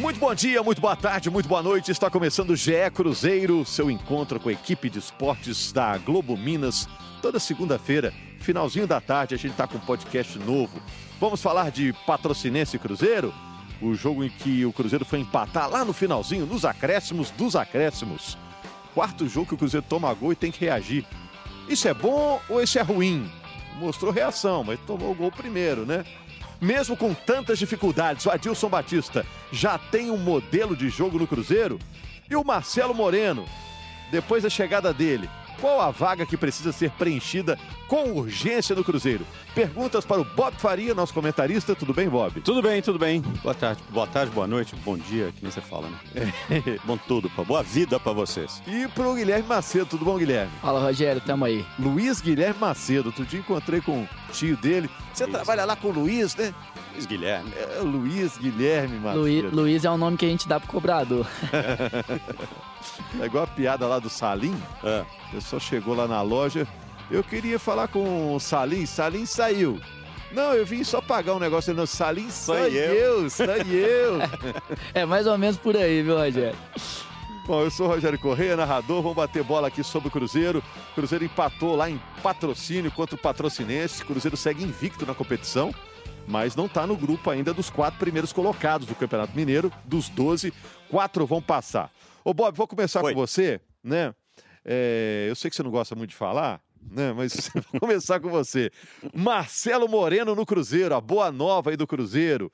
[0.00, 1.90] Muito bom dia, muito boa tarde, muito boa noite.
[1.90, 6.88] Está começando o GE Cruzeiro, seu encontro com a equipe de esportes da Globo Minas.
[7.20, 8.10] Toda segunda-feira,
[8.40, 10.80] finalzinho da tarde, a gente está com um podcast novo.
[11.20, 13.34] Vamos falar de Patrocinense Cruzeiro?
[13.78, 18.38] O jogo em que o Cruzeiro foi empatar lá no finalzinho, nos acréscimos dos acréscimos.
[18.94, 21.04] Quarto jogo que o Cruzeiro toma gol e tem que reagir.
[21.68, 23.30] Isso é bom ou isso é ruim?
[23.78, 26.06] Mostrou reação, mas tomou o gol primeiro, né?
[26.60, 31.78] Mesmo com tantas dificuldades, o Adilson Batista já tem um modelo de jogo no Cruzeiro?
[32.28, 33.46] E o Marcelo Moreno,
[34.12, 35.28] depois da chegada dele,
[35.60, 39.26] qual a vaga que precisa ser preenchida com urgência no Cruzeiro?
[39.54, 41.74] Perguntas para o Bob Faria, nosso comentarista.
[41.74, 42.40] Tudo bem, Bob?
[42.40, 43.20] Tudo bem, tudo bem.
[43.42, 46.32] Boa tarde, boa tarde, boa noite, bom dia, que nem você fala, né?
[46.50, 46.78] É.
[46.84, 48.62] bom tudo, pra, boa vida para vocês.
[48.66, 50.52] E pro Guilherme Macedo, tudo bom, Guilherme?
[50.62, 51.64] Fala, Rogério, tamo aí.
[51.78, 54.90] Luiz Guilherme Macedo, outro dia encontrei com o tio dele.
[55.12, 55.36] Você Luiz.
[55.36, 56.54] trabalha lá com o Luiz, né?
[56.92, 57.52] Luiz Guilherme.
[57.56, 59.20] É, Luiz Guilherme Macedo.
[59.20, 61.26] Luiz, Luiz é o nome que a gente dá pro cobrador.
[63.20, 64.56] é igual a piada lá do Salim.
[64.82, 65.04] É.
[65.28, 66.66] O pessoal chegou lá na loja.
[67.10, 68.86] Eu queria falar com o Salim.
[68.86, 69.80] Salim saiu.
[70.32, 71.74] Não, eu vim só pagar um negócio.
[71.74, 74.18] Não, Salim sou eu.
[74.94, 76.56] é mais ou menos por aí, viu, Rogério?
[77.50, 79.02] Bom, eu sou o Rogério Correia, narrador.
[79.02, 80.62] Vamos bater bola aqui sobre o Cruzeiro.
[80.92, 84.04] O Cruzeiro empatou lá em patrocínio contra o Patrocinense.
[84.04, 85.74] O Cruzeiro segue invicto na competição,
[86.28, 89.72] mas não está no grupo ainda dos quatro primeiros colocados do Campeonato Mineiro.
[89.84, 90.54] Dos 12,
[90.88, 91.90] quatro vão passar.
[92.24, 93.12] Ô, Bob, vou começar Oi.
[93.12, 94.14] com você, né?
[94.64, 97.12] É, eu sei que você não gosta muito de falar, né?
[97.12, 98.70] Mas vou começar com você.
[99.12, 102.52] Marcelo Moreno no Cruzeiro, a boa nova aí do Cruzeiro.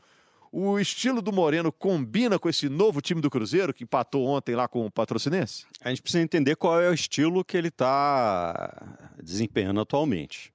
[0.52, 4.68] O estilo do Moreno combina com esse novo time do Cruzeiro que empatou ontem lá
[4.68, 5.66] com o Patrocinense?
[5.80, 10.52] A gente precisa entender qual é o estilo que ele está desempenhando atualmente.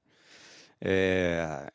[0.79, 1.71] É,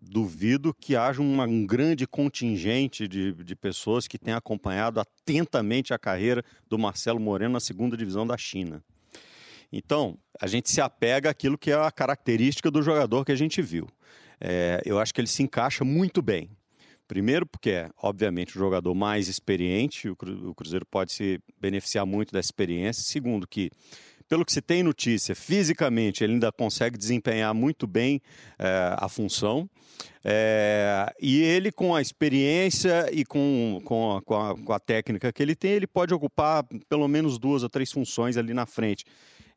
[0.00, 5.98] duvido que haja uma, um grande contingente de, de pessoas que tenham acompanhado atentamente a
[5.98, 8.82] carreira do Marcelo Moreno na segunda divisão da China.
[9.72, 13.60] Então, a gente se apega àquilo que é a característica do jogador que a gente
[13.60, 13.88] viu.
[14.40, 16.50] É, eu acho que ele se encaixa muito bem.
[17.06, 20.16] Primeiro, porque é, obviamente, o jogador mais experiente, o
[20.54, 23.02] Cruzeiro pode se beneficiar muito dessa experiência.
[23.02, 23.70] Segundo, que
[24.28, 28.22] pelo que se tem notícia, fisicamente ele ainda consegue desempenhar muito bem
[28.58, 29.68] é, a função.
[30.24, 35.30] É, e ele, com a experiência e com, com a, com, a, com, a, técnica
[35.30, 39.04] que ele tem, ele pode ocupar pelo menos duas ou três funções ali na frente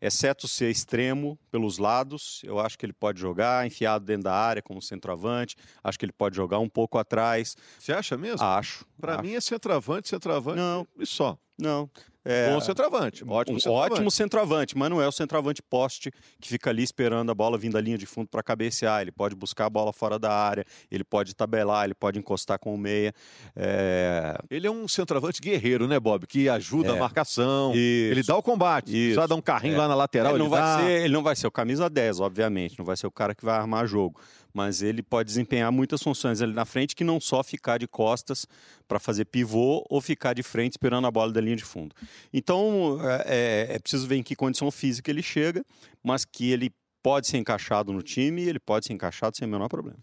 [0.02, 4.62] exceto ser extremo pelos lados, eu acho que ele pode jogar enfiado dentro da área
[4.62, 7.56] como centroavante, acho que ele pode jogar um pouco atrás.
[7.80, 8.46] Você acha mesmo?
[8.46, 8.86] Acho.
[9.00, 11.38] Para mim é centroavante, centroavante não, e só.
[11.58, 11.90] Não.
[12.30, 13.94] É, Bom centroavante, ótimo um centroavante.
[13.94, 17.72] Ótimo centroavante, mas não é o centroavante poste que fica ali esperando a bola vindo
[17.74, 19.02] da linha de fundo para cabecear.
[19.02, 22.76] Ele pode buscar a bola fora da área, ele pode tabelar, ele pode encostar com
[22.76, 23.14] o meia.
[23.56, 24.38] É...
[24.50, 26.28] Ele é um centroavante guerreiro, né, Bob?
[26.28, 26.98] Que ajuda é.
[26.98, 28.12] a marcação, Isso.
[28.12, 28.92] ele dá o combate.
[28.92, 29.16] Isso.
[29.16, 29.78] Só dá um carrinho é.
[29.78, 30.36] lá na lateral.
[30.36, 32.98] Ele, ele, não vai ser, ele não vai ser o camisa 10, obviamente, não vai
[32.98, 34.20] ser o cara que vai armar jogo
[34.58, 38.48] mas ele pode desempenhar muitas funções ali na frente que não só ficar de costas
[38.88, 41.96] para fazer pivô ou ficar de frente esperando a bola da linha de fundo.
[42.34, 45.64] Então é, é, é preciso ver em que condição física ele chega,
[46.04, 46.72] mas que ele
[47.04, 50.00] pode ser encaixado no time ele pode ser encaixado sem o menor problema.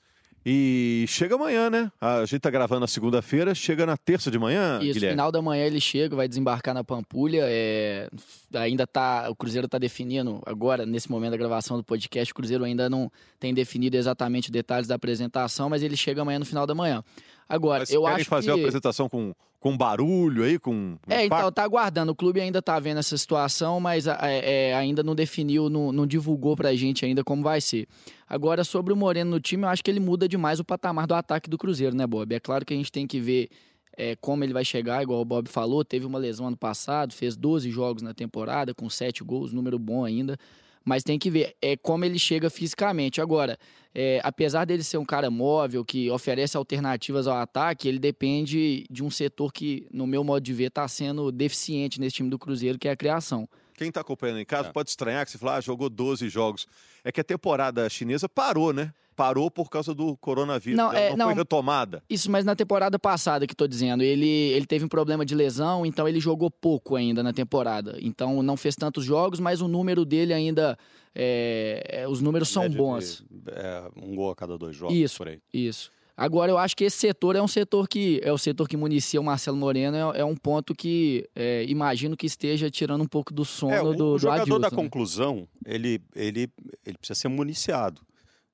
[0.47, 1.91] E chega amanhã, né?
[1.99, 4.79] A gente tá gravando na segunda-feira, chega na terça de manhã.
[4.83, 5.15] Isso, Guilherme.
[5.15, 7.45] final da manhã ele chega, vai desembarcar na Pampulha.
[7.47, 8.11] É...
[8.55, 9.27] Ainda tá.
[9.31, 13.11] O Cruzeiro tá definindo, agora, nesse momento da gravação do podcast, o Cruzeiro ainda não
[13.41, 17.03] tem definido exatamente os detalhes da apresentação, mas ele chega amanhã no final da manhã.
[17.49, 18.53] Agora, Mas eu acho fazer que...
[18.53, 20.97] a apresentação com, com barulho aí, com...
[21.09, 22.13] É, então, tá aguardando.
[22.13, 26.07] O clube ainda tá vendo essa situação, mas é, é, ainda não definiu, não, não
[26.07, 27.87] divulgou pra gente ainda como vai ser.
[28.29, 31.15] Agora, sobre o Moreno no time, eu acho que ele muda demais o patamar do
[31.15, 32.35] ataque do Cruzeiro, né, Bob?
[32.35, 33.49] É claro que a gente tem que ver
[33.97, 35.85] é, como ele vai chegar, igual o Bob falou.
[35.85, 40.05] Teve uma lesão ano passado, fez 12 jogos na temporada, com 7 gols, número bom
[40.05, 40.39] ainda
[40.85, 43.21] mas tem que ver é como ele chega fisicamente.
[43.21, 43.59] Agora,
[43.95, 49.03] é, apesar dele ser um cara móvel, que oferece alternativas ao ataque, ele depende de
[49.03, 52.79] um setor que, no meu modo de ver, está sendo deficiente nesse time do Cruzeiro,
[52.79, 53.49] que é a criação.
[53.77, 54.73] Quem está acompanhando em casa é.
[54.73, 56.67] pode estranhar que você fala, ah, jogou 12 jogos.
[57.03, 58.93] É que a temporada chinesa parou, né?
[59.15, 60.77] Parou por causa do coronavírus.
[60.77, 62.03] Não, é, não, não foi retomada.
[62.09, 65.87] Isso, mas na temporada passada que estou dizendo, ele, ele teve um problema de lesão,
[65.87, 67.97] então ele jogou pouco ainda na temporada.
[68.01, 70.77] Então não fez tantos jogos, mas o número dele ainda.
[71.15, 73.25] É, é os números são bons.
[73.31, 74.97] De, é, um gol a cada dois jogos.
[74.97, 75.41] Isso, por aí.
[75.53, 75.91] Isso.
[76.17, 79.21] Agora, eu acho que esse setor é um setor que é o setor que municia
[79.21, 83.35] o Marcelo Moreno, é, é um ponto que é, imagino que esteja tirando um pouco
[83.35, 84.77] do sono é, o, do, o jogador Adilson, da né?
[84.77, 86.49] conclusão, ele, ele,
[86.87, 88.01] ele precisa ser municiado.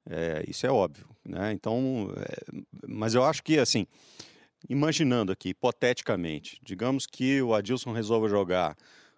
[0.08, 1.52] É, isso é óbvio, né?
[1.52, 3.86] Então, é, mas eu acho que assim,
[4.68, 8.76] imaginando aqui, hipoteticamente, digamos que o Adilson resolva jogar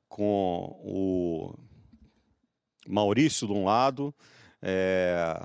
[0.08, 1.55] com o
[2.87, 4.14] Maurício de um lado,
[4.61, 5.40] é,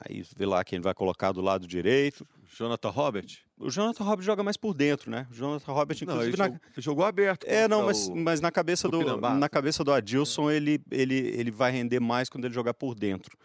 [0.00, 2.26] aí vê lá quem vai colocar do lado direito.
[2.54, 3.26] Jonathan Robert?
[3.58, 5.26] O Jonathan Robert joga mais por dentro, né?
[5.30, 6.36] O Jonathan Robert, inclusive.
[6.36, 6.60] Não, na...
[6.78, 7.44] jogou aberto.
[7.44, 8.14] É, não, mas, o...
[8.14, 12.28] mas na cabeça do, do na cabeça do Adilson, ele, ele, ele vai render mais
[12.28, 13.36] quando ele jogar por dentro.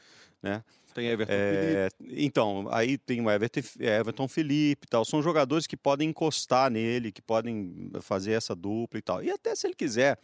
[0.41, 0.63] Né?
[0.99, 2.25] Tem Everton é, Felipe.
[2.25, 5.05] Então, aí tem o Everton, Everton Felipe e tal.
[5.05, 9.23] São jogadores que podem encostar nele, que podem fazer essa dupla e tal.
[9.23, 10.19] E até se ele quiser,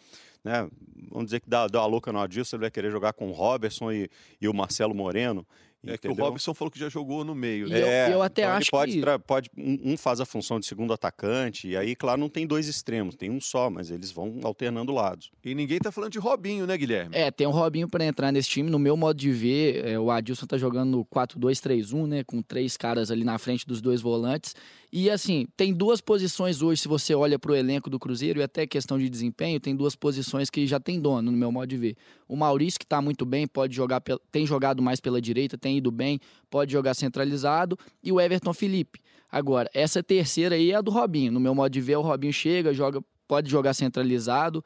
[0.46, 0.70] né?
[1.10, 3.32] Vamos dizer que dá, dá uma louca no Adilson, ele vai querer jogar com o
[3.32, 4.10] Robertson e,
[4.40, 5.46] e o Marcelo Moreno.
[5.88, 7.70] É que o Robson falou que já jogou no meio.
[7.70, 7.80] Né?
[7.80, 9.20] É, eu, eu, até então acho pode, que...
[9.20, 13.16] pode um faz a função de segundo atacante, e aí, claro, não tem dois extremos,
[13.16, 15.32] tem um só, mas eles vão alternando lados.
[15.44, 17.16] E ninguém tá falando de Robinho, né, Guilherme?
[17.16, 18.70] É, tem um Robinho para entrar nesse time.
[18.70, 22.76] No meu modo de ver, é, o Adilson tá jogando no 4-2-3-1, né, com três
[22.76, 24.56] caras ali na frente dos dois volantes.
[24.98, 28.44] E assim, tem duas posições hoje, se você olha para o elenco do Cruzeiro, e
[28.44, 31.76] até questão de desempenho, tem duas posições que já tem dono, no meu modo de
[31.76, 31.98] ver.
[32.30, 34.02] O Maurício, que está muito bem, pode jogar,
[34.32, 36.18] tem jogado mais pela direita, tem ido bem,
[36.50, 39.02] pode jogar centralizado, e o Everton Felipe.
[39.30, 41.30] Agora, essa terceira aí é a do Robinho.
[41.30, 44.64] No meu modo de ver, o Robinho chega, joga, pode jogar centralizado.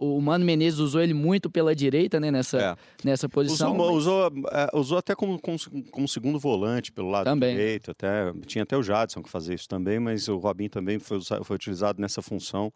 [0.00, 2.76] O Mano Menezes usou ele muito pela direita, né, nessa, é.
[3.04, 3.76] nessa posição.
[3.76, 3.96] Usou, mas...
[3.96, 5.58] usou, é, usou até como, como,
[5.90, 7.54] como, segundo volante pelo lado também.
[7.54, 7.90] direito.
[7.90, 11.56] Até, tinha até o Jadson que fazia isso também, mas o Robinho também foi, foi
[11.56, 12.72] utilizado nessa função.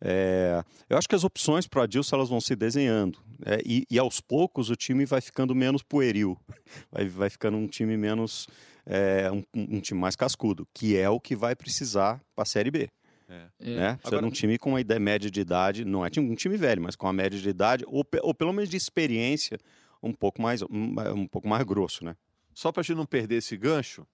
[0.00, 3.18] É, eu acho que as opções para o Adilson elas vão se desenhando.
[3.44, 6.36] É, e, e, aos poucos o time vai ficando menos pueril.
[6.90, 8.48] Vai, vai ficando um time menos.
[8.84, 12.70] É, um, um time mais cascudo, que é o que vai precisar para a Série
[12.70, 12.88] B.
[13.28, 13.34] É.
[13.34, 13.94] Né?
[13.94, 14.22] Precisa Agora...
[14.22, 16.96] de um time com uma ideia média de idade, não é um time velho, mas
[16.96, 19.58] com uma média de idade, ou, ou pelo menos de experiência,
[20.02, 22.16] um pouco mais, um, um pouco mais grosso, né?
[22.54, 24.06] Só para a gente não perder esse gancho,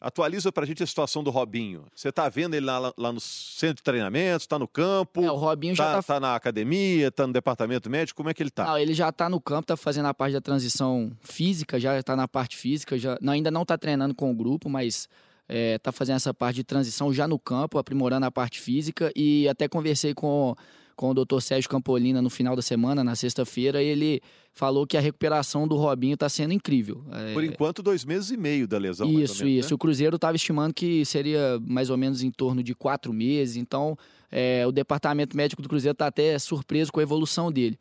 [0.00, 1.84] Atualiza para a gente a situação do Robinho.
[1.92, 5.24] Você está vendo ele lá, lá, no centro de treinamento, está no campo?
[5.24, 8.34] É, o Robinho tá, já está tá na academia, está no departamento médico, como é
[8.34, 8.64] que ele está?
[8.64, 12.14] Não, ele já está no campo, está fazendo a parte da transição física, já está
[12.14, 15.08] na parte física, já não, ainda não está treinando com o grupo, mas
[15.48, 19.10] está é, tá fazendo essa parte de transição já no campo, aprimorando a parte física.
[19.16, 20.54] E até conversei com,
[20.94, 21.40] com o Dr.
[21.40, 24.20] Sérgio Campolina no final da semana, na sexta-feira, e ele
[24.52, 27.02] falou que a recuperação do Robinho está sendo incrível.
[27.12, 27.32] É...
[27.32, 29.08] Por enquanto, dois meses e meio da lesão.
[29.08, 29.70] Isso, menos, isso.
[29.70, 29.74] Né?
[29.74, 33.56] O Cruzeiro estava estimando que seria mais ou menos em torno de quatro meses.
[33.56, 33.96] Então,
[34.30, 37.78] é, o departamento médico do Cruzeiro está até surpreso com a evolução dele.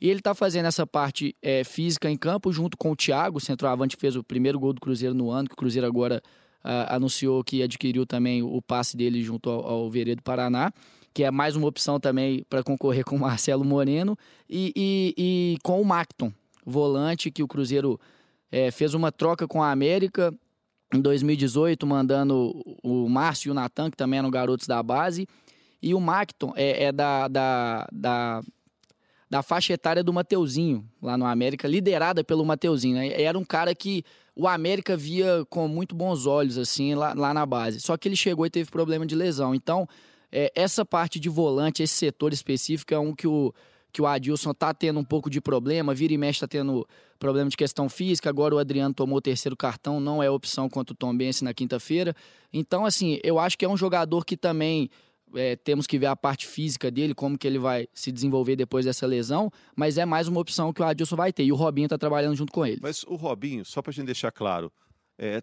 [0.00, 3.40] E ele está fazendo essa parte é, física em campo junto com o Thiago, o
[3.40, 6.22] centroavante que fez o primeiro gol do Cruzeiro no ano, que o Cruzeiro agora
[6.64, 10.72] uh, anunciou que adquiriu também o passe dele junto ao, ao Veredo Paraná,
[11.12, 14.16] que é mais uma opção também para concorrer com o Marcelo Moreno,
[14.48, 16.32] e, e, e, com o Macton,
[16.64, 17.98] volante que o Cruzeiro
[18.50, 20.34] é, fez uma troca com a América
[20.92, 22.52] em 2018, mandando
[22.82, 25.26] o Márcio e o Natan, que também eram garotos da base,
[25.82, 28.42] e o Macton é, é da, da, da
[29.30, 32.96] da faixa etária do Mateuzinho, lá no América, liderada pelo Mateuzinho.
[32.96, 33.22] Né?
[33.22, 34.04] Era um cara que
[34.34, 37.80] o América via com muito bons olhos, assim, lá, lá na base.
[37.80, 39.54] Só que ele chegou e teve problema de lesão.
[39.54, 39.88] Então,
[40.32, 43.54] é, essa parte de volante, esse setor específico, é um que o,
[43.92, 46.86] que o Adilson tá tendo um pouco de problema, vira e mexe tá tendo
[47.18, 50.92] problema de questão física, agora o Adriano tomou o terceiro cartão, não é opção contra
[50.92, 52.16] o Tom Bense na quinta-feira.
[52.52, 54.90] Então, assim, eu acho que é um jogador que também
[55.34, 58.84] é, temos que ver a parte física dele, como que ele vai se desenvolver depois
[58.84, 61.44] dessa lesão, mas é mais uma opção que o Adilson vai ter.
[61.44, 62.78] E o Robinho está trabalhando junto com ele.
[62.82, 64.72] Mas o Robinho, só para a gente deixar claro,
[65.18, 65.42] é,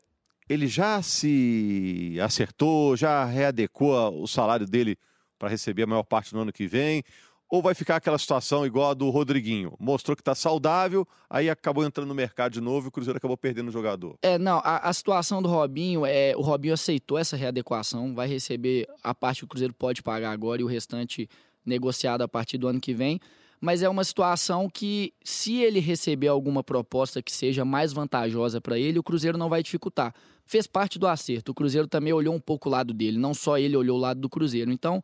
[0.50, 4.98] ele já se acertou, já readecou o salário dele
[5.38, 7.03] para receber a maior parte no ano que vem?
[7.50, 9.74] Ou vai ficar aquela situação igual a do Rodriguinho?
[9.80, 13.38] Mostrou que está saudável, aí acabou entrando no mercado de novo e o Cruzeiro acabou
[13.38, 14.18] perdendo o jogador.
[14.22, 16.36] É, não, a, a, situação do Robinho é.
[16.36, 20.62] O Robinho aceitou essa readequação, vai receber a parte que o Cruzeiro pode pagar agora
[20.62, 21.30] e o restante
[21.66, 23.20] negociado a partir do ano que vem.
[23.60, 28.77] Mas é uma situação que, se ele receber alguma proposta que seja mais vantajosa para
[28.77, 30.13] ele, o Cruzeiro não vai dificultar.
[30.46, 31.51] Fez parte do acerto.
[31.51, 34.20] O Cruzeiro também olhou um pouco o lado dele, não só ele olhou o lado
[34.20, 34.72] do Cruzeiro.
[34.72, 35.04] Então,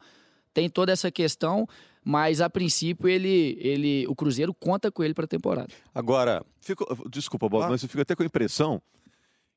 [0.53, 1.67] tem toda essa questão
[2.03, 5.69] mas a princípio ele, ele o Cruzeiro conta com ele para a temporada.
[5.93, 7.69] Agora, fico, desculpa, Bob, ah.
[7.69, 8.81] mas eu fico até com a impressão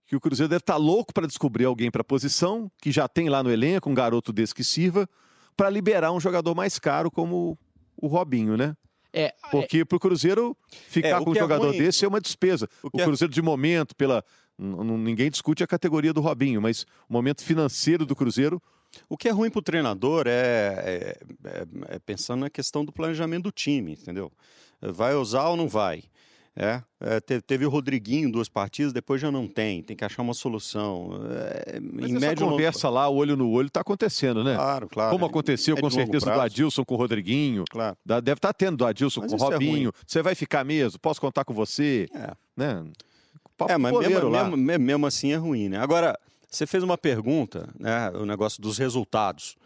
[0.07, 3.09] que o Cruzeiro deve estar tá louco para descobrir alguém para a posição, que já
[3.09, 5.09] tem lá no elenco um garoto desse que sirva,
[5.57, 7.59] para liberar um jogador mais caro como
[7.97, 8.77] o Robinho, né?
[9.13, 9.85] É, Porque é...
[9.85, 10.57] para o Cruzeiro
[10.89, 11.79] ficar é, com um é jogador ruim...
[11.79, 12.69] desse é uma despesa.
[12.83, 14.23] O, o é Cruzeiro, de momento, pela.
[14.59, 18.63] Ninguém discute a categoria do Robinho, mas o momento financeiro do Cruzeiro
[19.09, 22.93] o que é ruim para o treinador é, é, é, é, pensando na questão do
[22.93, 24.31] planejamento do time, entendeu?
[24.81, 26.03] Vai usar ou não vai?
[26.59, 30.23] É, é te- teve o Rodriguinho duas partidas, depois já não tem, tem que achar
[30.23, 31.11] uma solução.
[31.31, 34.55] É, Mas em essa médio conversa lá, olho no olho, tá acontecendo, né?
[34.55, 35.11] Claro, claro.
[35.11, 36.41] Como aconteceu é com certeza do prazo.
[36.41, 37.65] Adilson com o Rodriguinho.
[37.71, 37.95] Claro.
[38.07, 39.93] Da- Deve estar tendo do Adilson Mas com o isso é Robinho.
[40.07, 40.99] Você vai ficar mesmo?
[40.99, 42.09] Posso contar com você?
[42.15, 42.33] É.
[42.57, 42.85] Né?
[43.59, 45.77] Papo É, mas mesmo, mesmo, me- mesmo assim é ruim, né?
[45.79, 48.11] Agora, você fez uma pergunta, né?
[48.11, 49.57] O negócio dos resultados.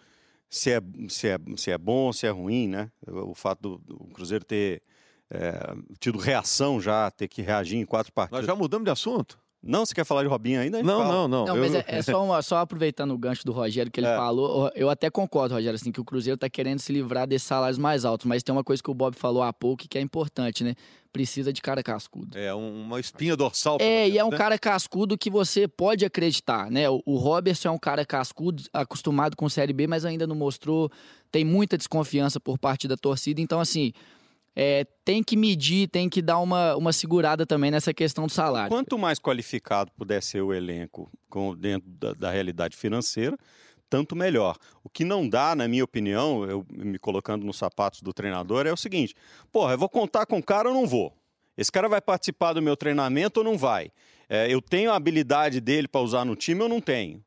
[0.49, 2.91] Se é, se é, se é bom, se é ruim, né?
[3.07, 4.83] O fato do, do Cruzeiro ter
[5.31, 8.47] é, tido reação já, ter que reagir em quatro Nós partidas.
[8.47, 9.39] já mudamos de assunto?
[9.62, 10.83] Não, você quer falar de Robinho ainda?
[10.83, 11.45] Não, não, não.
[11.47, 14.07] Não, Eu- mas é, é só, uma- só aproveitando o gancho do Rogério que ele
[14.07, 14.17] É.
[14.17, 17.76] falou, eu até concordo, Rogério, assim, que o Cruzeiro tá querendo se livrar desses salários
[17.76, 20.64] mais altos, mas tem uma coisa que o Bob falou há pouco que é importante,
[20.64, 20.75] né?
[21.12, 22.38] Precisa de cara cascudo.
[22.38, 23.76] É um- uma espinha dorsal.
[23.81, 24.37] É, e é um né?
[24.38, 26.88] cara cascudo que você pode acreditar, né?
[26.88, 30.90] O, o Robertson é um cara cascudo, acostumado com Série B, mas ainda não mostrou,
[31.31, 33.93] tem muita desconfiança por parte da torcida, então assim,
[34.57, 38.69] é, tem que medir, tem que dar uma, uma segurada também nessa questão do salário.
[38.71, 43.37] Quanto mais qualificado puder ser o elenco com- dentro da, da realidade financeira,
[43.88, 44.57] tanto melhor.
[44.85, 48.73] O que não dá, na minha opinião, eu me colocando nos sapatos do treinador, é
[48.73, 49.14] o seguinte:
[49.50, 51.12] porra, eu vou contar com o cara ou não vou?
[51.57, 53.90] Esse cara vai participar do meu treinamento ou não vai?
[54.28, 57.23] É, eu tenho a habilidade dele para usar no time ou não tenho?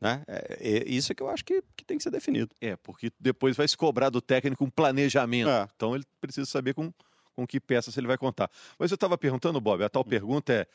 [0.00, 0.22] Né?
[0.26, 2.54] É, é isso é que eu acho que, que tem que ser definido.
[2.60, 5.48] É, porque depois vai se cobrar do técnico um planejamento.
[5.48, 5.68] É.
[5.74, 6.92] Então ele precisa saber com,
[7.34, 8.50] com que peças ele vai contar.
[8.78, 10.66] Mas eu estava perguntando, Bob, a tal pergunta é: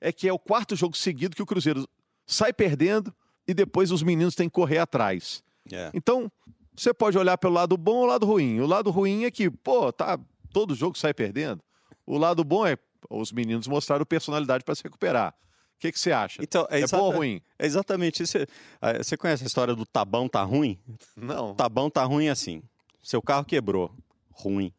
[0.00, 1.86] é que é o quarto jogo seguido que o Cruzeiro
[2.26, 3.14] sai perdendo
[3.46, 5.42] e depois os meninos têm que correr atrás.
[5.70, 5.90] É.
[5.92, 6.30] Então,
[6.74, 8.60] você pode olhar pelo lado bom ou lado ruim.
[8.60, 10.18] O lado ruim é que, pô, tá,
[10.52, 11.62] todo jogo sai perdendo.
[12.06, 12.76] O lado bom é
[13.08, 15.34] os meninos mostraram personalidade para se recuperar.
[15.80, 16.42] O que, que você acha?
[16.42, 17.40] Então, é, É, ou ruim?
[17.58, 18.36] é exatamente isso.
[18.82, 20.78] Ah, Você conhece a história do tabão tá ruim?
[21.16, 21.54] Não.
[21.54, 22.62] Tá bom, tá ruim assim.
[23.02, 23.90] Seu carro quebrou.
[24.30, 24.74] Ruim.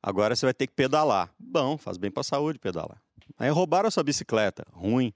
[0.00, 1.30] Agora você vai ter que pedalar.
[1.36, 3.02] Bom, faz bem pra saúde pedalar.
[3.36, 4.64] Aí roubaram a sua bicicleta.
[4.72, 5.12] Ruim.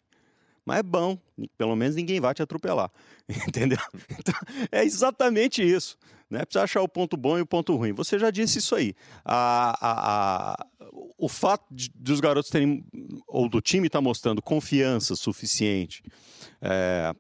[0.65, 1.17] Mas é bom.
[1.57, 2.91] Pelo menos ninguém vai te atropelar.
[3.49, 3.79] Entendeu?
[4.19, 4.35] Então,
[4.73, 5.97] é exatamente isso.
[6.29, 6.45] Né?
[6.45, 7.93] Precisa achar o ponto bom e o ponto ruim.
[7.93, 8.95] Você já disse isso aí.
[9.25, 10.67] A, a- a-
[11.19, 12.85] o fato de, dos garotos terem,
[13.27, 16.03] ou do time estar mostrando confiança suficiente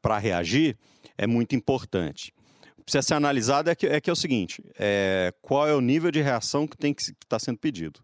[0.00, 0.76] para reagir
[1.16, 2.32] é muito importante
[2.88, 6.10] precisa ser analisado é que é, que é o seguinte: é, qual é o nível
[6.10, 8.00] de reação que tem que estar sendo pedido,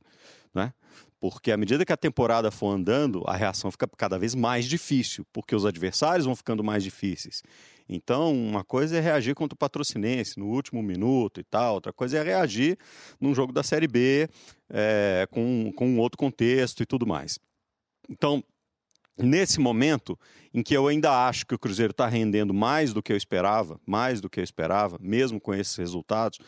[0.54, 0.72] né?
[1.18, 5.26] Porque à medida que a temporada for andando, a reação fica cada vez mais difícil,
[5.32, 7.42] porque os adversários vão ficando mais difíceis.
[7.88, 12.18] Então, uma coisa é reagir contra o patrocinense no último minuto e tal, outra coisa
[12.18, 12.78] é reagir
[13.20, 14.28] num jogo da Série B
[14.70, 17.38] é, com, com um outro contexto e tudo mais.
[18.08, 18.42] Então,
[19.18, 20.18] nesse momento
[20.52, 23.78] em que eu ainda acho que o Cruzeiro está rendendo mais do que eu esperava,
[23.86, 26.38] mais do que eu esperava, mesmo com esses resultados,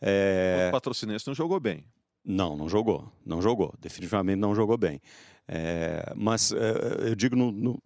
[0.00, 1.84] é, O patrocinense não jogou bem.
[2.24, 3.10] não, não jogou.
[3.26, 3.74] Não jogou.
[3.80, 5.00] Definitivamente não jogou bem.
[5.46, 7.82] É, mas é, eu digo no, no-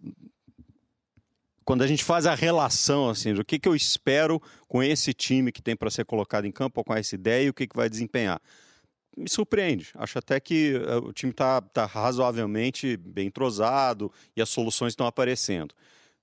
[1.63, 5.51] quando a gente faz a relação assim do que, que eu espero com esse time
[5.51, 7.75] que tem para ser colocado em campo, ou com essa ideia e o que, que
[7.75, 8.41] vai desempenhar.
[9.15, 9.89] Me surpreende.
[9.95, 15.05] Acho até que é, o time está tá razoavelmente bem entrosado e as soluções estão
[15.05, 15.73] aparecendo.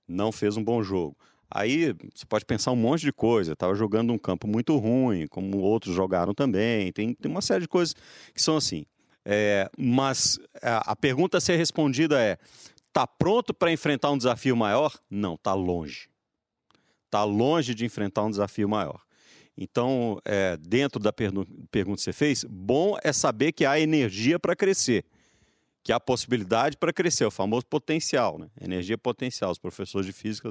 [0.07, 1.15] Não fez um bom jogo.
[1.49, 3.53] Aí você pode pensar um monte de coisa.
[3.53, 6.91] Estava jogando um campo muito ruim, como outros jogaram também.
[6.93, 7.93] Tem, tem uma série de coisas
[8.33, 8.85] que são assim.
[9.23, 12.37] É, mas a, a pergunta a ser respondida é:
[12.93, 14.97] tá pronto para enfrentar um desafio maior?
[15.09, 16.09] Não, tá longe.
[17.09, 19.01] Tá longe de enfrentar um desafio maior.
[19.57, 24.55] Então, é, dentro da pergunta que você fez, bom é saber que há energia para
[24.55, 25.05] crescer,
[25.83, 28.49] que há possibilidade para crescer, o famoso potencial, né?
[28.59, 29.51] Energia potencial.
[29.51, 30.49] Os professores de física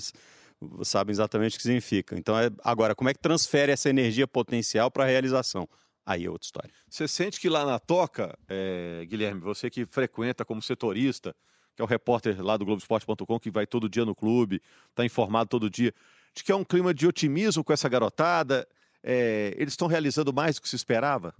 [0.82, 2.16] sabem exatamente o que significa.
[2.16, 5.68] Então, é, agora, como é que transfere essa energia potencial para a realização?
[6.04, 6.70] Aí é outra história.
[6.88, 11.34] Você sente que lá na Toca, é, Guilherme, você que frequenta como setorista,
[11.80, 14.60] que é o repórter lá do Globoesporte.com, que vai todo dia no clube,
[14.90, 15.94] está informado todo dia,
[16.34, 18.68] de que é um clima de otimismo com essa garotada.
[19.02, 21.34] é, eles estão realizando mais do que se esperava?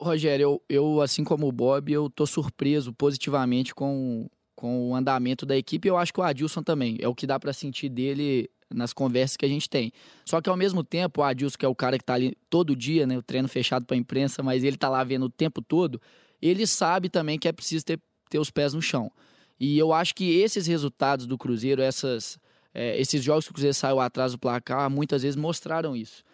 [0.00, 5.44] Rogério, eu, eu, assim como o Bob, eu tô surpreso positivamente com, com o andamento
[5.44, 5.86] da equipe.
[5.86, 6.96] Eu acho que o Adilson também.
[7.00, 9.92] É o que dá para sentir dele nas conversas que a gente tem.
[10.24, 12.74] Só que ao mesmo tempo, o Adilson, que é o cara que tá ali todo
[12.74, 13.18] dia, né?
[13.18, 16.00] O treino fechado para imprensa, mas ele tá lá vendo o tempo todo,
[16.40, 18.00] ele sabe também que é preciso ter,
[18.30, 19.12] ter os pés no chão.
[19.60, 22.38] E eu acho que esses resultados do Cruzeiro, essas,
[22.72, 26.24] é, esses jogos que o Cruzeiro saiu atrás do placar, muitas vezes mostraram isso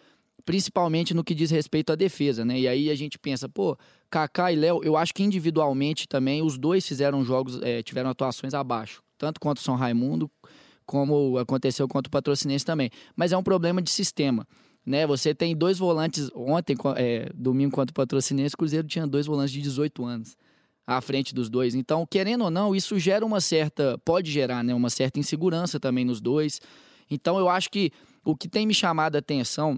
[0.47, 2.57] principalmente no que diz respeito à defesa, né?
[2.57, 3.77] E aí a gente pensa, pô,
[4.09, 8.53] Kaká e Léo, eu acho que individualmente também os dois fizeram jogos, é, tiveram atuações
[8.53, 10.31] abaixo, tanto contra o São Raimundo
[10.85, 12.89] como aconteceu contra o Patrocinense também.
[13.13, 14.47] Mas é um problema de sistema.
[14.85, 19.25] Né, você tem dois volantes ontem, é, domingo contra o Patrocinense, o Cruzeiro tinha dois
[19.25, 20.37] volantes de 18 anos.
[20.87, 21.75] À frente dos dois.
[21.75, 23.99] Então, querendo ou não, isso gera uma certa.
[24.05, 26.61] pode gerar né, uma certa insegurança também nos dois.
[27.11, 27.91] Então, eu acho que
[28.23, 29.77] o que tem me chamado a atenção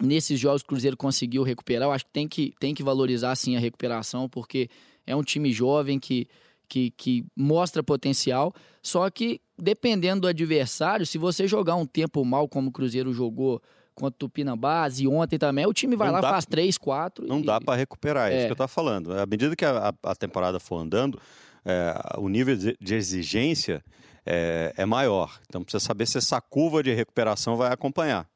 [0.00, 3.56] nesses jogos o Cruzeiro conseguiu recuperar, eu acho que tem que, tem que valorizar sim
[3.56, 4.68] a recuperação, porque
[5.06, 6.26] é um time jovem que,
[6.68, 8.52] que, que mostra potencial.
[8.82, 13.62] Só que, dependendo do adversário, se você jogar um tempo mal como o Cruzeiro jogou
[13.94, 17.26] contra o Tupinambás e ontem também, o time vai Não lá, dá- faz três, quatro.
[17.26, 18.36] Não e- dá para recuperar, é, É.
[18.38, 19.12] isso que eu tô falando.
[19.18, 21.18] À medida que a, a- temporada for andando,
[21.64, 23.84] é, o nível de exigência
[24.24, 25.38] é, é maior.
[25.48, 28.26] Então precisa saber se essa curva de recuperação vai acompanhar.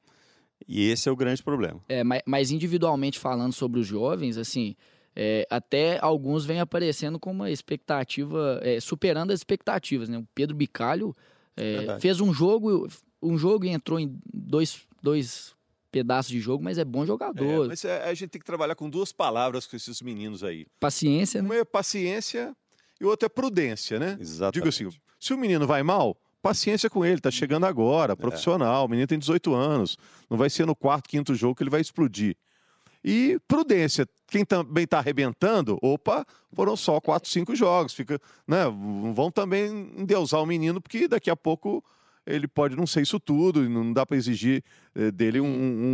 [0.67, 1.81] E esse é o grande problema.
[1.89, 4.75] É, mas, mas individualmente falando sobre os jovens, assim,
[5.15, 10.19] é, até alguns vêm aparecendo com uma expectativa, é, superando as expectativas, né?
[10.19, 11.15] O Pedro Bicalho
[11.57, 12.89] é, fez um jogo,
[13.23, 15.55] um jogo e entrou em dois, dois
[15.93, 17.69] pedaços de jogo, mas é bom É, jogador.
[17.69, 20.67] mas é, a gente tem que trabalhar com duas palavras com esses meninos aí.
[20.81, 21.49] Paciência, né?
[21.49, 22.55] Uma é paciência
[23.01, 24.17] e outra é prudência, né?
[24.21, 24.55] Exatamente.
[24.55, 24.89] Digo assim,
[25.21, 29.19] se o menino vai mal, paciência com ele, tá chegando agora, profissional, o menino tem
[29.19, 29.97] 18 anos,
[30.29, 32.37] não vai ser no quarto, quinto jogo que ele vai explodir.
[33.05, 38.65] E prudência, quem também está arrebentando, opa, foram só quatro, cinco jogos, fica, né,
[39.15, 41.85] vão também endeusar o menino, porque daqui a pouco
[42.26, 44.62] ele pode não ser isso tudo, não dá para exigir
[44.95, 45.47] eh, dele um,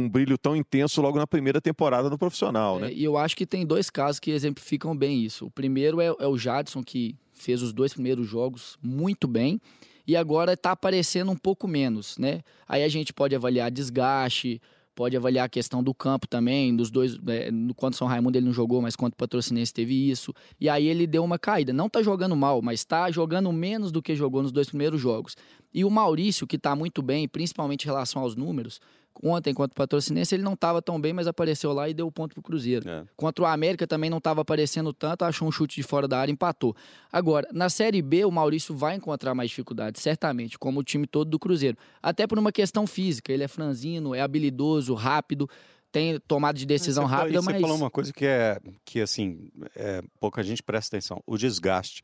[0.05, 2.93] um brilho tão intenso logo na primeira temporada no profissional, É, né?
[2.93, 5.47] e eu acho que tem dois casos que exemplificam bem isso.
[5.47, 9.61] O primeiro é, é o Jadson, que fez os dois primeiros jogos muito bem
[10.07, 12.41] e agora está aparecendo um pouco menos, né?
[12.67, 14.61] Aí a gente pode avaliar desgaste,
[14.95, 18.53] pode avaliar a questão do campo também, dos dois, é, quanto São Raimundo ele não
[18.53, 20.33] jogou, mas quanto Patrocinense teve isso.
[20.61, 21.73] E aí ele deu uma caída.
[21.73, 25.37] Não tá jogando mal, mas tá jogando menos do que jogou nos dois primeiros jogos.
[25.73, 28.81] E o Maurício, que tá muito bem, principalmente em relação aos números,
[29.23, 32.13] ontem contra o Patrocinense ele não estava tão bem, mas apareceu lá e deu o
[32.13, 32.89] ponto pro Cruzeiro.
[32.89, 33.05] É.
[33.17, 36.33] Contra o América também não estava aparecendo tanto, achou um chute de fora da área,
[36.33, 36.75] empatou.
[37.11, 41.31] Agora, na Série B, o Maurício vai encontrar mais dificuldade, certamente, como o time todo
[41.31, 41.77] do Cruzeiro.
[42.03, 45.49] Até por uma questão física, ele é franzino, é habilidoso, rápido,
[45.93, 49.51] tem tomada de decisão Você rápida, Você mas falou uma coisa que é que assim
[49.77, 51.23] é, pouca gente presta atenção.
[51.27, 52.03] O desgaste.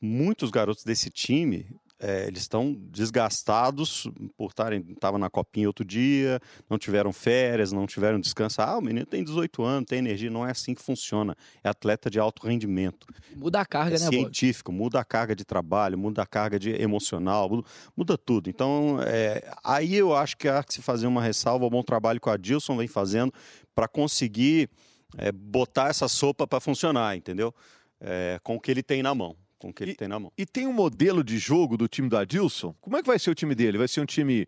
[0.00, 1.66] Muitos garotos desse time
[2.00, 4.06] é, eles estão desgastados
[4.36, 8.62] por estarem estavam na copinha outro dia, não tiveram férias, não tiveram descanso.
[8.62, 10.30] Ah, o menino tem 18 anos, tem energia.
[10.30, 11.36] Não é assim que funciona.
[11.62, 13.06] É atleta de alto rendimento.
[13.34, 14.14] muda a carga, é né, Bob?
[14.14, 18.48] científico, muda a carga de trabalho, muda a carga de emocional, muda, muda tudo.
[18.48, 22.20] Então, é, aí eu acho que há que se fazer uma ressalva ao bom trabalho
[22.20, 23.32] que o Adilson vem fazendo
[23.74, 24.70] para conseguir
[25.16, 27.52] é, botar essa sopa para funcionar, entendeu?
[28.00, 29.36] É, com o que ele tem na mão.
[29.58, 30.32] Com o que ele tem na mão.
[30.38, 32.74] E tem um modelo de jogo do time do Adilson?
[32.80, 33.76] Como é que vai ser o time dele?
[33.78, 34.46] Vai ser um time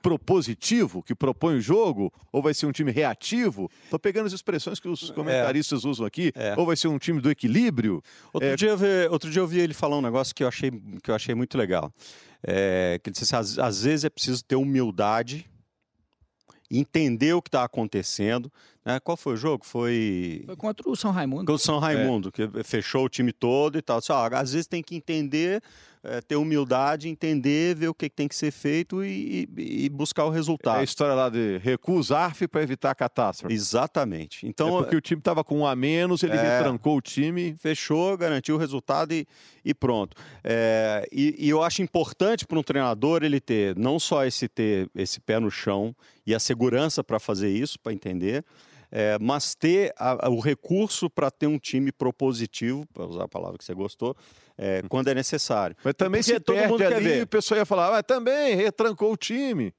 [0.00, 2.12] propositivo, que propõe o jogo?
[2.32, 3.70] Ou vai ser um time reativo?
[3.90, 6.32] Tô pegando as expressões que os comentaristas usam aqui.
[6.34, 6.54] É.
[6.56, 8.02] Ou vai ser um time do equilíbrio?
[8.32, 8.56] Outro, É.
[8.56, 10.70] dia eu vi, outro dia eu vi ele falar um negócio que eu achei,
[11.02, 11.92] que eu achei muito legal.
[12.42, 15.44] É, que ele disse assim, às, às vezes é preciso ter humildade,
[16.70, 18.50] entender o que está acontecendo.
[18.86, 19.00] Né?
[19.00, 19.66] Qual foi o jogo?
[19.66, 21.44] Foi Foi contra o São Raimundo.
[21.44, 24.00] com o São Raimundo, que fechou o time todo e tal.
[24.00, 25.60] Só, às vezes tem que entender,
[26.04, 30.28] é, ter humildade, entender, ver o que, tem que ser feito e, e- buscar o
[30.28, 30.84] É a resultado.
[30.84, 33.52] história lá de recusa ARF para evitar a catástrofe.
[33.52, 34.46] Exatamente.
[34.46, 36.58] é Então, porque o time estava com um a menos, ele É.
[36.58, 37.56] retrancou o time.
[37.58, 39.26] fechou, garantiu o resultado e,
[39.64, 40.16] e pronto.
[40.44, 44.88] É, e, e eu acho importante para um treinador ele ter não só esse ter
[44.94, 45.94] esse pé no chão
[46.24, 48.44] e a segurança para fazer isso, para entender,
[48.90, 53.28] é, mas ter a- a- o recurso para ter um time propositivo, para usar a
[53.28, 54.16] palavra que você gostou,
[54.56, 55.76] é, quando é necessário.
[55.84, 57.22] Mas também Porque se todo perde mundo quer ali, ver.
[57.22, 59.72] o pessoal ia falar, ah, também retrancou o time.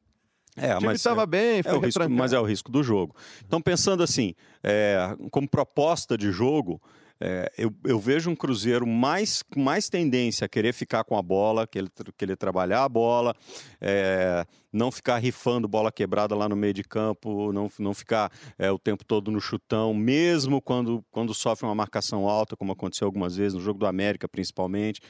[0.55, 3.15] É, o time estava bem, É foi o risco, mas é o risco do jogo.
[3.45, 4.97] Então, pensando assim, é,
[5.29, 6.81] como proposta de jogo,
[7.19, 11.65] é, eu, eu vejo um Cruzeiro mais, mais tendência a querer ficar com a bola,
[11.65, 13.35] querer, querer trabalhar a bola,
[13.81, 18.71] é, não ficar rifando bola quebrada lá no meio de campo, não, não ficar é,
[18.71, 23.35] o tempo todo no chutão, mesmo quando, quando sofre uma marcação alta, como aconteceu algumas
[23.35, 25.01] vezes, no jogo do América principalmente.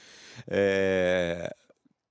[0.47, 1.53] É,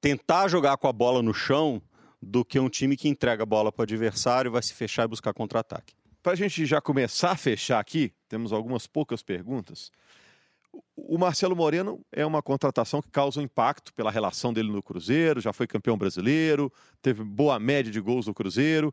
[0.01, 1.81] tentar jogar com a bola no chão
[2.21, 5.09] do que um time que entrega a bola para o adversário, vai se fechar e
[5.09, 5.95] buscar contra-ataque.
[6.27, 9.93] Para a gente já começar a fechar aqui, temos algumas poucas perguntas.
[10.97, 15.41] O Marcelo Moreno é uma contratação que causa um impacto pela relação dele no Cruzeiro,
[15.41, 18.93] já foi campeão brasileiro, teve boa média de gols no Cruzeiro.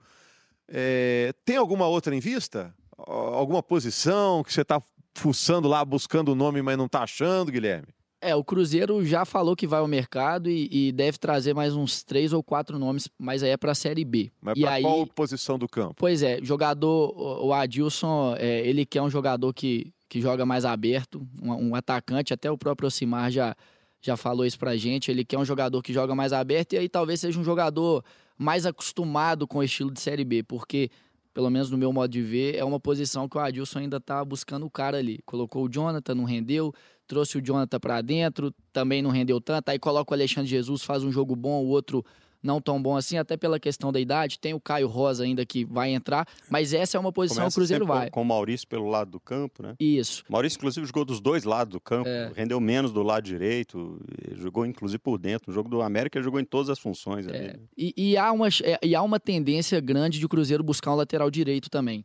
[0.67, 2.71] É, tem alguma outra em vista?
[2.95, 4.79] Al- Alguma posição que você está
[5.15, 7.87] fuçando lá, buscando o nome, mas não está achando, Guilherme?
[8.23, 12.03] É, o Cruzeiro já falou que vai ao mercado e, e deve trazer mais uns
[12.03, 14.31] três ou quatro nomes, mas aí é para a Série B.
[14.41, 15.95] Mas para qual posição do campo?
[15.97, 20.63] pois é, jogador, o o Adilson, é, ele quer um jogador que, que joga mais
[20.65, 23.55] aberto, um, um atacante, até o próprio Osimar já,
[24.01, 26.87] já falou isso pra gente, ele quer um jogador que joga mais aberto e aí
[26.89, 28.03] talvez seja um jogador
[28.37, 30.89] mais acostumado com o estilo de Série B, porque,
[31.33, 34.23] pelo menos no meu modo de ver, é uma posição que o Adilson ainda tá
[34.23, 35.19] buscando o cara ali.
[35.25, 36.73] Colocou o Jonathan, não rendeu,
[37.07, 41.03] trouxe o Jonathan para dentro, também não rendeu tanto, aí coloca o Alexandre Jesus, faz
[41.03, 42.03] um jogo bom, o outro
[42.41, 44.37] não tão bom assim, até pela questão da idade.
[44.37, 47.57] Tem o Caio Rosa ainda que vai entrar, mas essa é uma posição Começa que
[47.57, 48.09] o Cruzeiro vai.
[48.09, 49.75] Com o Maurício pelo lado do campo, né?
[49.79, 50.25] Isso.
[50.27, 52.33] Maurício, inclusive, jogou dos dois lados do campo, É.
[52.35, 53.97] rendeu menos do lado direito,
[54.33, 55.45] jogou inclusive por dentro.
[55.47, 57.25] No jogo do América, jogou em todas as funções.
[57.29, 57.53] ali, né?
[57.77, 60.95] E, e há uma, é, e há uma tendência grande de o Cruzeiro buscar um
[60.95, 62.03] lateral direito também.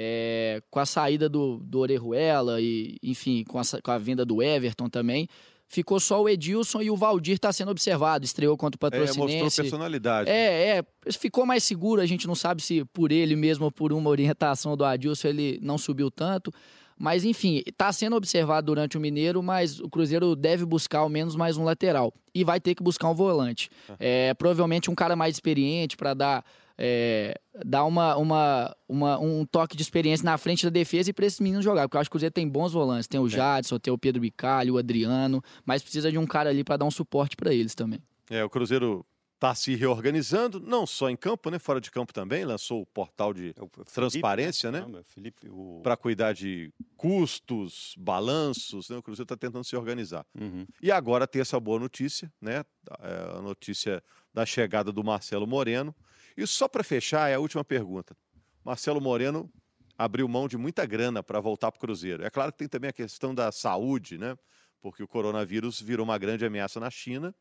[0.00, 4.40] É, com a saída do, do Orejuela e, enfim, com a, com a venda do
[4.40, 5.26] Everton também,
[5.66, 8.24] ficou só o Edilson e o Valdir está sendo observado.
[8.24, 9.60] Estreou contra o É, mostrou Patrocinense.
[9.62, 10.30] personalidade.
[10.30, 13.92] É, é, ficou mais seguro, a gente não sabe se por ele mesmo ou por
[13.92, 16.52] uma orientação do Adilson ele não subiu tanto.
[17.00, 21.36] Mas, enfim, está sendo observado durante o Mineiro, mas o Cruzeiro deve buscar ao menos
[21.36, 22.12] mais um lateral.
[22.34, 23.70] E vai ter que buscar um volante.
[24.00, 26.44] É, provavelmente um cara mais experiente para dar,
[26.78, 31.26] é, dar uma, uma, uma- um toque de experiência na frente da defesa e para
[31.26, 31.88] esses meninos jogar.
[31.88, 33.08] Porque eu acho que o Cruzeiro tem bons volantes.
[33.08, 35.42] Tem o Jadson, tem o Pedro Bicalho, o Adriano.
[35.66, 38.00] Mas precisa de um cara ali para dar um suporte para eles também.
[38.30, 41.60] É, o Cruzeiro está se reorganizando, não só em campo, né?
[41.60, 42.44] Fora de campo também.
[42.44, 44.84] Lançou o portal de É o Felipe, transparência, né?
[45.06, 45.80] Felipe, o...
[45.82, 48.88] para cuidar de custos, balanços.
[48.90, 48.96] Né?
[48.96, 50.24] O Cruzeiro está tentando se organizar.
[50.38, 50.66] Uhum.
[50.82, 52.64] E agora tem essa boa notícia, né?
[53.00, 54.02] É, A notícia
[54.34, 55.94] da chegada do Marcelo Moreno.
[56.38, 58.16] E só para fechar, é a última pergunta.
[58.64, 59.50] Marcelo Moreno
[59.98, 62.24] abriu mão de muita grana para voltar para o Cruzeiro.
[62.24, 64.36] É claro que tem também a questão da saúde, né?
[64.80, 67.34] Porque o coronavírus virou uma grande ameaça na China.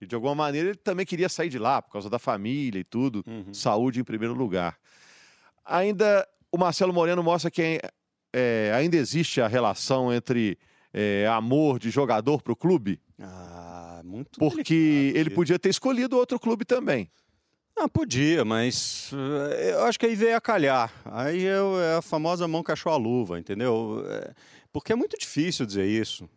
[0.00, 2.84] E de alguma maneira ele também queria sair de lá por causa da família e
[2.84, 3.22] tudo.
[3.26, 3.52] Uhum.
[3.52, 4.78] Saúde em primeiro lugar.
[5.62, 7.78] Ainda o Marcelo Moreno mostra que
[8.32, 10.58] é, ainda existe a relação entre
[10.94, 16.40] é, amor de jogador para o clube, Ah, muito porque ele podia ter escolhido outro
[16.40, 17.10] clube também.
[17.76, 19.10] Ah, podia, mas
[19.52, 20.92] eh, eu acho que aí veio a calhar.
[21.06, 24.04] Aí eu- é a famosa mão que achou a luva, entendeu?
[24.06, 24.32] É,
[24.72, 26.28] Porque é muito difícil dizer isso.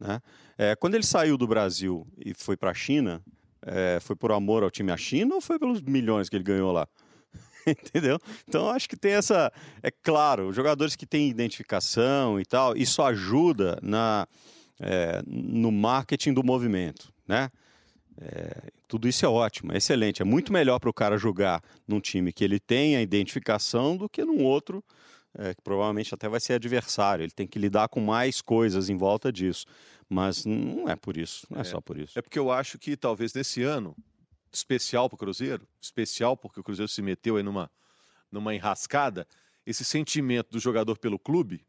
[0.00, 0.20] Né?
[0.58, 3.22] É, quando ele saiu do Brasil e foi para a China,
[3.62, 6.72] é, foi por amor ao time à China ou foi pelos milhões que ele ganhou
[6.72, 6.88] lá?
[7.66, 8.18] Entendeu?
[8.48, 9.52] Então acho que tem essa.
[9.82, 14.26] É claro, jogadores que têm identificação e tal, isso ajuda na,
[14.80, 17.50] é, no marketing do movimento, né?
[18.18, 20.22] É, tudo isso é ótimo, é excelente.
[20.22, 24.08] É muito melhor para o cara jogar num time que ele tem a identificação do
[24.08, 24.82] que num outro
[25.38, 27.22] é, que provavelmente até vai ser adversário.
[27.24, 29.66] Ele tem que lidar com mais coisas em volta disso.
[30.08, 31.64] Mas não é por isso, não é, É.
[31.64, 32.18] só por isso.
[32.18, 33.94] É porque eu acho que talvez nesse ano,
[34.52, 37.68] especial para o Cruzeiro, especial porque o Cruzeiro se meteu aí numa,
[38.30, 39.26] numa enrascada,
[39.66, 41.66] esse sentimento do jogador pelo clube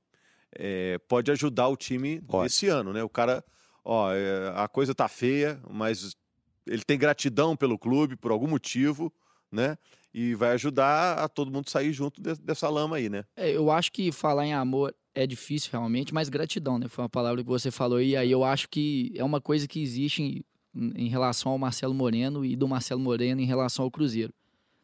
[0.55, 2.45] é, pode ajudar o time Pode.
[2.47, 3.03] esse ano, né?
[3.03, 3.43] O cara,
[3.83, 6.15] ó, é, a coisa tá feia, mas
[6.67, 9.11] ele tem gratidão pelo clube por algum motivo,
[9.51, 9.77] né?
[10.13, 13.23] E vai ajudar a todo mundo sair junto de- dessa lama aí, né?
[13.35, 16.87] É, eu acho que falar em amor é difícil realmente, mas gratidão, né?
[16.87, 19.81] Foi uma palavra que você falou e aí eu acho que é uma coisa que
[19.81, 20.43] existe em,
[20.95, 24.33] em relação ao Marcelo Moreno e do Marcelo Moreno em relação ao Cruzeiro.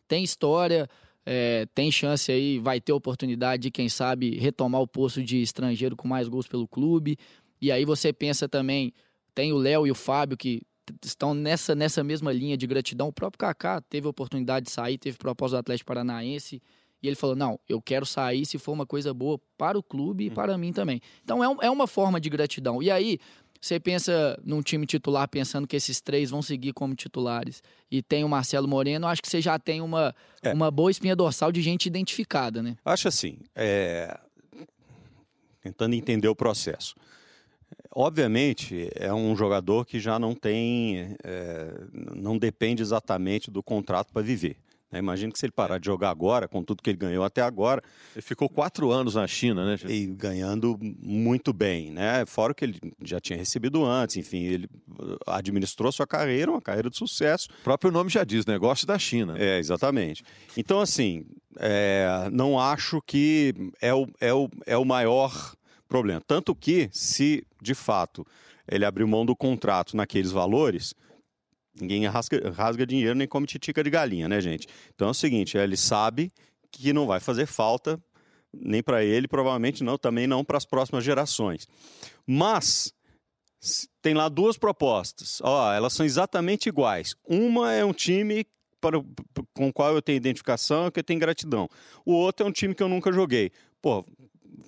[0.07, 0.89] Tem história,
[1.25, 5.95] é, tem chance aí, vai ter oportunidade de, quem sabe, retomar o posto de estrangeiro
[5.95, 7.17] com mais gols pelo clube.
[7.61, 8.93] E aí você pensa também,
[9.33, 10.61] tem o Léo e o Fábio que
[11.03, 13.07] estão nessa, nessa mesma linha de gratidão.
[13.07, 16.61] O próprio Kaká teve a oportunidade de sair, teve proposta do Atlético Paranaense.
[17.01, 20.25] E ele falou: não, eu quero sair se for uma coisa boa para o clube
[20.25, 21.01] e para mim também.
[21.23, 22.81] Então é, um- é uma forma de gratidão.
[22.81, 23.19] E aí,
[23.59, 28.23] você pensa num time titular pensando que esses três vão seguir como titulares e tem
[28.23, 30.53] o Marcelo Moreno, acho que você já tem uma, É.
[30.53, 32.75] uma boa espinha dorsal de gente identificada, né?
[32.83, 34.17] Acho assim, é,
[35.61, 36.95] tentando entender o processo.
[37.95, 41.73] Obviamente, é um jogador que já não tem, é,
[42.15, 44.57] não depende exatamente do contrato para viver.
[44.91, 44.97] né?
[44.97, 47.81] Imagino que se ele parar de jogar agora, com tudo que ele ganhou até agora,
[48.15, 49.77] Ele ficou quatro anos na China, né?
[49.87, 52.25] e ganhando muito bem, né?
[52.25, 54.67] Fora o que ele já tinha recebido antes, enfim, ele
[55.27, 57.47] administrou sua carreira, uma carreira de sucesso.
[57.61, 59.35] O próprio nome já diz, negócio da China.
[59.37, 60.23] É, exatamente.
[60.57, 61.25] Então, assim,
[61.59, 65.53] é, não acho que é o, é, o, é o maior
[65.93, 66.19] problema.
[66.25, 68.25] Tanto que, se de fato
[68.67, 70.95] ele abriu mão do contrato naqueles valores,
[71.79, 74.67] ninguém rasga, rasga dinheiro nem come titica de galinha, né, gente?
[74.95, 76.31] Então é o seguinte: ele sabe
[76.71, 78.01] que não vai fazer falta
[78.51, 81.67] nem para ele, provavelmente não, também não para as próximas gerações.
[82.25, 82.91] Mas
[84.01, 85.39] tem lá duas propostas.
[85.43, 87.15] Ó, elas são exatamente iguais.
[87.27, 88.45] Uma é um time
[88.81, 88.99] para
[89.53, 91.69] com o qual eu tenho identificação que eu tenho gratidão.
[92.03, 93.51] O outro é um time que eu nunca joguei.
[93.81, 94.05] Pô,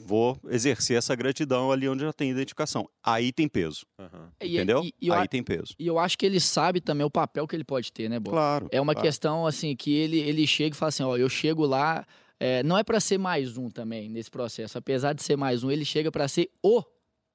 [0.06, 2.88] vou exercer essa gratidão ali onde já tem identificação.
[3.04, 3.86] Aí tem peso.
[4.00, 4.28] Uhum.
[4.42, 4.84] E- Entendeu?
[4.84, 5.74] E, e Aí a- tem peso.
[5.80, 8.36] e eu acho que ele sabe também o papel que ele pode ter, né, Bola?
[8.38, 8.68] Claro.
[8.72, 9.08] É uma claro.
[9.08, 12.06] questão assim que ele, ele chega e fala assim, ó, eu chego lá,
[12.40, 14.78] é, não é pra ser mais um também nesse processo.
[14.78, 16.84] Apesar de ser mais um, ele chega pra ser o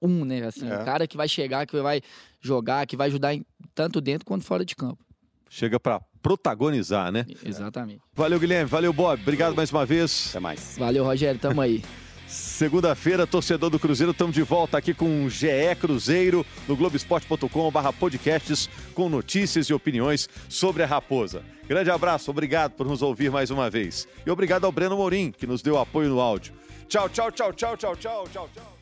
[0.02, 0.46] um, né?
[0.46, 0.80] Assim, É.
[0.80, 2.00] o cara que vai chegar, que vai
[2.40, 5.04] jogar, que vai ajudar em- tanto dentro quanto fora de campo.
[5.50, 7.26] Chega para protagonizar, né?
[7.44, 8.00] Exatamente.
[8.14, 8.70] Valeu, Guilherme.
[8.70, 9.20] Valeu, Bob.
[9.20, 10.28] Obrigado mais uma vez.
[10.30, 10.76] Até mais.
[10.78, 11.82] Valeu, Rogério, tamo aí.
[12.30, 18.70] Segunda-feira, torcedor do Cruzeiro, estamos de volta aqui com o GE Cruzeiro no Globoesporte.com/barra podcasts
[18.94, 21.42] com notícias e opiniões sobre a Raposa.
[21.68, 24.06] Grande abraço, obrigado por nos ouvir mais uma vez.
[24.24, 26.54] E obrigado ao Breno Morim, que nos deu apoio no áudio.
[26.88, 28.79] Tchau, tchau, tchau, tchau, tchau, tchau, tchau, tchau.